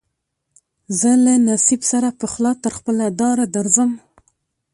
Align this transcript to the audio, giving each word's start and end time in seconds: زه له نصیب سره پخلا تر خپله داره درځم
زه 0.99 1.11
له 1.25 1.33
نصیب 1.49 1.81
سره 1.91 2.09
پخلا 2.19 2.51
تر 2.63 2.71
خپله 2.77 3.05
داره 3.21 3.45
درځم 3.55 3.91